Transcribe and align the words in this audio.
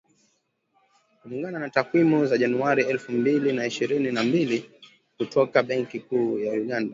Kulingana 1.21 1.59
na 1.59 1.69
takwimu 1.69 2.25
za 2.25 2.37
Januari 2.37 2.83
elfu 2.83 3.11
mbili 3.11 3.51
na 3.53 3.65
ishirini 3.65 4.11
na 4.11 4.23
mbili 4.23 4.69
kutoka 5.17 5.63
Benki 5.63 5.99
Kuu 5.99 6.39
ya 6.39 6.53
Uganda 6.53 6.89